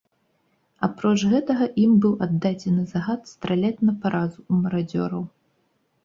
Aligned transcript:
Апроч 0.85 1.17
гэтага 1.33 1.65
ім 1.83 1.91
быў 2.05 2.15
аддадзены 2.25 2.85
загад 2.93 3.21
страляць 3.33 3.83
на 3.89 3.93
паразу 4.05 4.39
ў 4.51 4.63
марадзёраў. 4.63 5.21